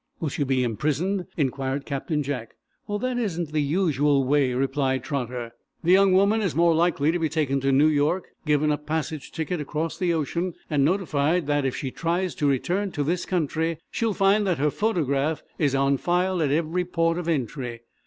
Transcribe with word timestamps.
"Will 0.19 0.29
she 0.29 0.43
be 0.43 0.63
imprisoned?" 0.63 1.27
inquired 1.37 1.85
Captain 1.85 2.23
Jack. 2.23 2.55
"Well, 2.87 2.97
that 2.97 3.19
isn't 3.19 3.51
the 3.51 3.61
usual 3.61 4.23
way," 4.23 4.51
replied 4.55 5.03
Trotter. 5.03 5.51
"The 5.83 5.91
young 5.91 6.13
woman 6.13 6.41
is 6.41 6.55
more 6.55 6.73
likely 6.73 7.11
to 7.11 7.19
be 7.19 7.29
taken 7.29 7.59
to 7.61 7.71
New 7.71 7.85
York, 7.87 8.29
given 8.43 8.71
a 8.71 8.79
passage 8.79 9.31
ticket 9.31 9.61
across 9.61 9.99
the 9.99 10.11
ocean, 10.11 10.55
and 10.71 10.83
notified 10.83 11.45
that, 11.45 11.65
if 11.65 11.75
she 11.75 11.91
tries 11.91 12.33
to 12.33 12.47
return 12.49 12.91
to 12.93 13.03
this 13.03 13.27
country, 13.27 13.77
she 13.91 14.03
will 14.05 14.15
find 14.15 14.47
that 14.47 14.57
her 14.57 14.71
photograph 14.71 15.43
is 15.59 15.75
on 15.75 15.97
file 15.97 16.41
at 16.41 16.49
every 16.49 16.83
port 16.83 17.19
of 17.19 17.27
entry. 17.27 17.81